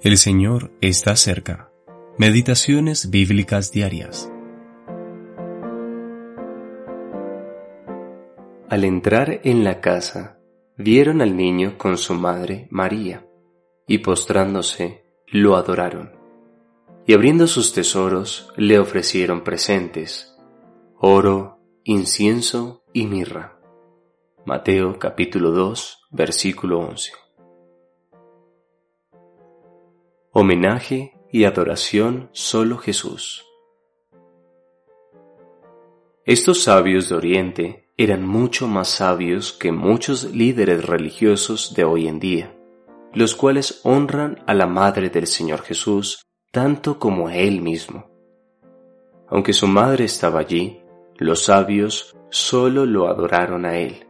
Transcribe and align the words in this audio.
El 0.00 0.16
Señor 0.16 0.70
está 0.80 1.16
cerca. 1.16 1.72
Meditaciones 2.18 3.10
bíblicas 3.10 3.72
diarias. 3.72 4.30
Al 8.68 8.84
entrar 8.84 9.40
en 9.42 9.64
la 9.64 9.80
casa, 9.80 10.38
vieron 10.76 11.20
al 11.20 11.36
niño 11.36 11.76
con 11.78 11.98
su 11.98 12.14
madre 12.14 12.68
María, 12.70 13.26
y 13.88 13.98
postrándose, 13.98 15.04
lo 15.26 15.56
adoraron. 15.56 16.12
Y 17.04 17.14
abriendo 17.14 17.48
sus 17.48 17.72
tesoros, 17.72 18.52
le 18.56 18.78
ofrecieron 18.78 19.42
presentes, 19.42 20.38
oro, 21.00 21.58
incienso 21.82 22.84
y 22.92 23.08
mirra. 23.08 23.58
Mateo 24.44 24.96
capítulo 24.96 25.50
2, 25.50 26.06
versículo 26.12 26.78
11. 26.78 27.27
Homenaje 30.40 31.14
y 31.32 31.42
adoración 31.42 32.30
solo 32.30 32.78
Jesús. 32.78 33.44
Estos 36.24 36.62
sabios 36.62 37.08
de 37.08 37.16
Oriente 37.16 37.88
eran 37.96 38.24
mucho 38.24 38.68
más 38.68 38.86
sabios 38.86 39.52
que 39.52 39.72
muchos 39.72 40.32
líderes 40.32 40.84
religiosos 40.84 41.74
de 41.74 41.82
hoy 41.82 42.06
en 42.06 42.20
día, 42.20 42.56
los 43.14 43.34
cuales 43.34 43.80
honran 43.82 44.44
a 44.46 44.54
la 44.54 44.68
Madre 44.68 45.10
del 45.10 45.26
Señor 45.26 45.62
Jesús 45.62 46.22
tanto 46.52 47.00
como 47.00 47.26
a 47.26 47.34
Él 47.34 47.60
mismo. 47.60 48.08
Aunque 49.28 49.52
su 49.52 49.66
madre 49.66 50.04
estaba 50.04 50.38
allí, 50.38 50.82
los 51.16 51.42
sabios 51.42 52.16
solo 52.30 52.86
lo 52.86 53.08
adoraron 53.08 53.66
a 53.66 53.76
Él. 53.76 54.06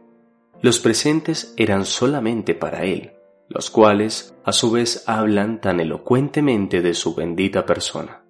Los 0.61 0.77
presentes 0.77 1.55
eran 1.57 1.85
solamente 1.85 2.53
para 2.53 2.83
Él 2.83 3.13
los 3.49 3.71
cuales 3.71 4.35
a 4.45 4.51
su 4.51 4.71
vez 4.71 5.03
hablan 5.07 5.59
tan 5.59 5.79
elocuentemente 5.79 6.81
de 6.81 6.93
su 6.93 7.15
bendita 7.15 7.65
persona. 7.65 8.23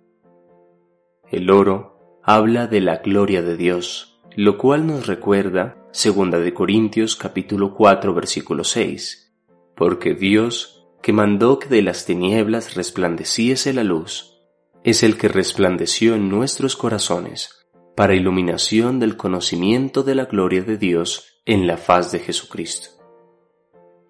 El 1.30 1.52
oro 1.52 2.20
habla 2.23 2.67
de 2.67 2.80
la 2.80 2.98
gloria 2.98 3.42
de 3.42 3.58
Dios, 3.58 4.22
lo 4.36 4.58
cual 4.58 4.88
nos 4.88 5.08
recuerda 5.08 5.86
2 5.92 6.31
de 6.31 6.53
Corintios 6.53 7.17
capítulo 7.17 7.76
4 7.76 8.14
versículo 8.14 8.64
6, 8.64 9.34
porque 9.76 10.14
Dios, 10.14 10.88
que 11.02 11.11
mandó 11.11 11.59
que 11.59 11.67
de 11.67 11.81
las 11.81 12.06
tinieblas 12.06 12.76
resplandeciese 12.76 13.73
la 13.73 13.83
luz, 13.83 14.39
es 14.83 15.04
el 15.04 15.17
que 15.17 15.28
resplandeció 15.28 16.16
en 16.16 16.30
nuestros 16.30 16.78
corazones 16.78 17.67
para 17.95 18.16
iluminación 18.16 19.00
del 19.00 19.17
conocimiento 19.17 20.04
de 20.04 20.16
la 20.16 20.26
gloria 20.26 20.61
de 20.61 20.78
Dios 20.78 21.42
en 21.45 21.67
la 21.67 21.76
faz 21.76 22.14
de 22.14 22.20
Jesucristo. 22.20 22.98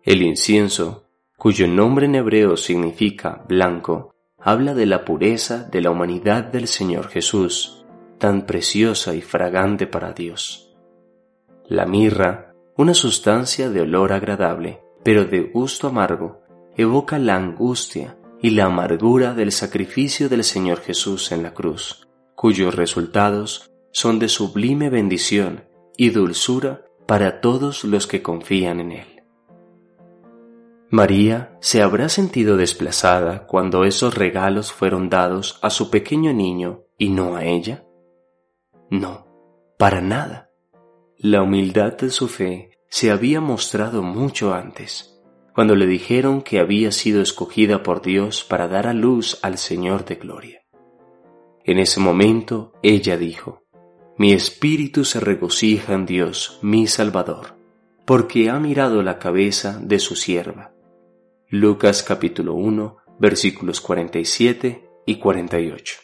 El 0.03 0.21
incienso, 0.21 1.05
cuyo 1.37 1.67
nombre 1.67 2.05
en 2.05 2.15
hebreo 2.15 2.55
significa 2.55 3.43
blanco, 3.47 4.15
habla 4.39 4.73
de 4.73 4.85
la 4.85 5.03
pureza 5.03 5.67
de 5.69 5.81
la 5.81 5.91
humanidad 5.91 6.45
del 6.45 6.67
Señor 6.67 7.09
Jesús, 7.09 7.85
tan 8.17 8.45
preciosa 8.45 9.13
y 9.13 9.21
fragante 9.21 9.87
para 9.87 10.13
Dios. 10.13 10.73
La 11.67 11.85
mirra, 11.85 12.53
una 12.77 12.93
sustancia 12.93 13.69
de 13.69 13.81
olor 13.81 14.13
agradable, 14.13 14.81
pero 15.03 15.25
de 15.25 15.41
gusto 15.41 15.87
amargo, 15.87 16.41
evoca 16.77 17.19
la 17.19 17.35
angustia 17.35 18.17
y 18.41 18.51
la 18.51 18.65
amargura 18.65 19.33
del 19.33 19.51
sacrificio 19.51 20.29
del 20.29 20.45
Señor 20.45 20.79
Jesús 20.79 21.31
en 21.33 21.43
la 21.43 21.53
cruz, 21.53 22.07
cuyos 22.35 22.73
resultados 22.73 23.69
son 23.91 24.17
de 24.17 24.29
sublime 24.29 24.89
bendición 24.89 25.65
y 25.97 26.11
dulzura 26.11 26.85
para 27.05 27.41
todos 27.41 27.83
los 27.83 28.07
que 28.07 28.21
confían 28.21 28.79
en 28.79 28.91
Él. 28.93 29.18
María 30.91 31.55
se 31.61 31.83
habrá 31.83 32.09
sentido 32.09 32.57
desplazada 32.57 33.45
cuando 33.45 33.83
esos 33.83 34.15
regalos 34.15 34.73
fueron 34.73 35.07
dados 35.07 35.59
a 35.61 35.69
su 35.69 35.91
pequeño 35.91 36.33
niño 36.33 36.85
y 36.97 37.09
no 37.09 37.35
a 37.35 37.45
ella? 37.45 37.85
No, 38.89 39.27
para 39.77 40.01
nada. 40.01 40.49
La 41.19 41.43
humildad 41.43 41.95
de 41.95 42.09
su 42.09 42.27
fe 42.27 42.71
se 42.89 43.11
había 43.11 43.39
mostrado 43.39 44.01
mucho 44.01 44.55
antes, 44.55 45.21
cuando 45.53 45.75
le 45.75 45.85
dijeron 45.85 46.41
que 46.41 46.59
había 46.59 46.91
sido 46.91 47.21
escogida 47.21 47.83
por 47.83 48.01
Dios 48.01 48.43
para 48.43 48.67
dar 48.67 48.87
a 48.87 48.93
luz 48.93 49.37
al 49.43 49.59
Señor 49.59 50.05
de 50.05 50.15
Gloria. 50.15 50.61
En 51.63 51.77
ese 51.77 51.99
momento 51.99 52.73
ella 52.81 53.15
dijo, 53.15 53.61
Mi 54.17 54.33
espíritu 54.33 55.05
se 55.05 55.19
regocija 55.19 55.93
en 55.93 56.07
Dios, 56.07 56.57
mi 56.63 56.87
Salvador, 56.87 57.57
porque 58.05 58.49
ha 58.49 58.59
mirado 58.59 59.03
la 59.03 59.19
cabeza 59.19 59.79
de 59.79 59.99
su 59.99 60.15
sierva 60.15 60.73
Lucas 61.51 62.03
capítulo 62.03 62.53
1 62.53 62.97
versículos 63.17 63.81
47 63.81 64.87
y 65.07 65.15
48. 65.15 65.95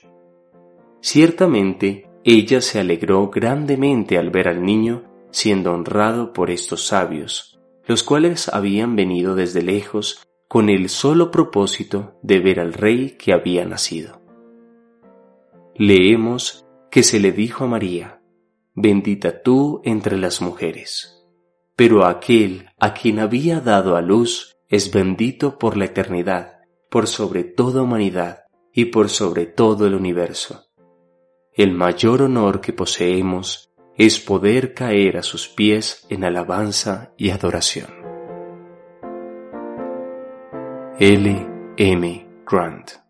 Ciertamente, 1.02 2.10
ella 2.24 2.62
se 2.62 2.80
alegró 2.80 3.30
grandemente 3.30 4.18
al 4.18 4.32
ver 4.32 4.48
al 4.48 4.64
niño 4.64 5.04
siendo 5.30 5.72
honrado 5.72 6.34
por 6.34 6.50
estos 6.50 6.88
sabios, 6.88 7.60
los 7.86 8.02
cuales 8.02 8.50
habían 8.50 8.96
venido 8.96 9.36
desde 9.36 9.62
lejos 9.62 10.28
con 10.48 10.68
el 10.68 10.90
solo 10.90 11.30
propósito 11.30 12.18
de 12.24 12.40
ver 12.40 12.60
al 12.60 12.74
rey 12.74 13.12
que 13.12 13.32
había 13.32 13.66
nacido. 13.66 14.24
Leemos 15.76 16.66
que 16.90 17.04
se 17.04 17.20
le 17.20 17.32
dijo 17.32 17.66
a 17.66 17.68
María, 17.68 18.20
bendita 18.74 19.44
tú 19.44 19.80
entre 19.86 20.18
las 20.18 20.42
mujeres, 20.42 21.24
pero 21.76 22.04
aquel 22.04 22.70
a 22.80 22.96
quien 22.96 23.20
había 23.20 23.60
dado 23.60 23.96
a 23.96 24.02
luz 24.02 24.55
es 24.70 24.92
bendito 24.92 25.58
por 25.58 25.78
la 25.78 25.86
eternidad, 25.86 26.60
por 26.90 27.08
sobre 27.08 27.44
toda 27.44 27.82
humanidad 27.82 28.46
y 28.74 28.86
por 28.86 29.10
sobre 29.10 29.46
todo 29.46 29.88
el 29.88 29.96
universo. 29.96 30.66
El 31.54 31.72
mayor 31.72 32.24
honor 32.24 32.62
que 32.62 32.74
poseemos 32.74 33.74
es 33.98 34.20
poder 34.20 34.74
caer 34.74 35.18
a 35.18 35.24
sus 35.24 35.48
pies 35.48 36.06
en 36.10 36.24
alabanza 36.26 37.14
y 37.18 37.30
adoración. 37.30 37.88
L. 41.00 41.48
M. 41.78 42.28
Grant 42.46 43.05